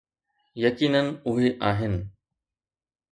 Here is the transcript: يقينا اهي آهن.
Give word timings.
يقينا 0.55 1.21
اهي 1.27 1.57
آهن. 1.61 2.09